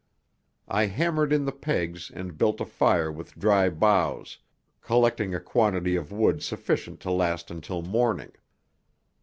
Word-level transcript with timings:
I 0.67 0.87
hammered 0.87 1.31
in 1.31 1.45
the 1.45 1.51
pegs 1.51 2.09
and 2.09 2.35
built 2.35 2.59
a 2.59 2.65
fire 2.65 3.11
with 3.11 3.37
dry 3.37 3.69
boughs, 3.69 4.39
collecting 4.81 5.35
a 5.35 5.39
quantity 5.39 5.95
of 5.95 6.11
wood 6.11 6.41
sufficient 6.41 6.99
to 7.01 7.11
last 7.11 7.51
until 7.51 7.83
morning. 7.83 8.31